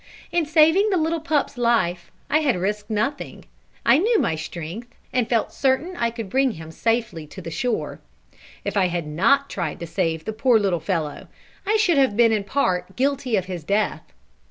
In 0.31 0.47
saving 0.47 0.89
the 0.89 0.97
little 0.97 1.19
pup's 1.19 1.59
life, 1.59 2.09
I 2.27 2.39
had 2.39 2.57
risked 2.57 2.89
nothing; 2.89 3.45
I 3.85 3.99
knew 3.99 4.17
my 4.17 4.33
strength, 4.33 4.87
and 5.13 5.29
felt 5.29 5.53
certain 5.53 5.95
I 5.95 6.09
could 6.09 6.27
bring 6.27 6.53
him 6.53 6.71
safely 6.71 7.27
to 7.27 7.39
the 7.39 7.51
shore. 7.51 7.99
If 8.65 8.75
I 8.75 8.87
had 8.87 9.05
not 9.05 9.47
tried 9.47 9.79
to 9.79 9.85
save 9.85 10.25
the 10.25 10.33
poor 10.33 10.57
little 10.57 10.79
fellow 10.79 11.27
I 11.67 11.77
should 11.77 11.99
have 11.99 12.17
been 12.17 12.31
in 12.31 12.45
part 12.45 12.95
guilty 12.95 13.35
of 13.35 13.45
his 13.45 13.63
death. 13.63 14.01